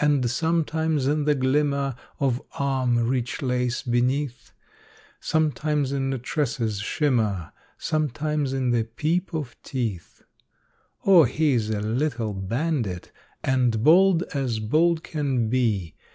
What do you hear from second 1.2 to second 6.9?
the glimmer Of arm, rich lace beneath; Sometimes in the tresses'